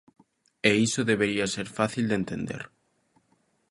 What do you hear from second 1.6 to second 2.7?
fácil de entender.